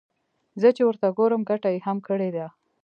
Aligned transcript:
زه 0.61 0.69
چې 0.75 0.81
ورته 0.85 1.07
ګورم 1.17 1.41
ګټه 1.49 1.69
يې 1.73 1.79
هم 1.85 1.97
کړې 2.07 2.29
ده. 2.35 2.47